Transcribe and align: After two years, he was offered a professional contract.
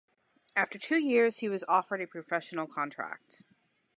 After 0.55 0.79
two 0.79 0.97
years, 0.97 1.41
he 1.41 1.47
was 1.47 1.63
offered 1.67 2.01
a 2.01 2.07
professional 2.07 2.65
contract. 2.65 3.43